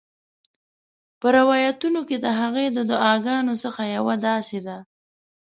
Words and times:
په 1.19 1.27
روایتونو 1.37 1.99
کې 2.07 2.17
د 2.25 2.27
هغې 2.39 2.65
د 2.71 2.79
دعاګانو 2.91 3.53
څخه 3.63 3.81
یوه 3.95 4.15
داسي 4.25 4.59
ده: 4.67 4.77